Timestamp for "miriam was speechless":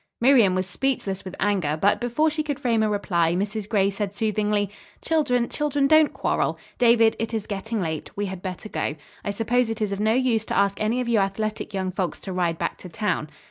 0.19-1.23